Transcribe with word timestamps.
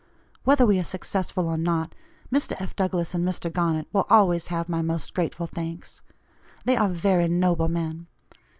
Whether 0.45 0.65
we 0.65 0.79
are 0.79 0.83
successful 0.83 1.47
or 1.47 1.59
not, 1.59 1.93
Mr. 2.33 2.59
F. 2.59 2.75
Douglass 2.75 3.13
and 3.13 3.23
Mr. 3.23 3.53
Garnet 3.53 3.85
will 3.93 4.07
always 4.09 4.47
have 4.47 4.67
my 4.67 4.81
most 4.81 5.13
grateful 5.13 5.45
thanks. 5.45 6.01
They 6.65 6.75
are 6.75 6.89
very 6.89 7.27
noble 7.27 7.69
men. 7.69 8.07